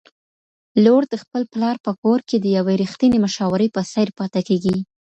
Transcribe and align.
لورد 0.83 1.11
خپل 1.23 1.41
پلار 1.53 1.75
په 1.85 1.91
کور 2.01 2.19
کي 2.27 2.37
د 2.41 2.45
یوې 2.57 2.73
رښتینې 2.83 3.17
مشاورې 3.25 3.67
په 3.75 3.81
څېر 3.91 4.07
پاته 4.17 4.41
کيږي 4.47 4.77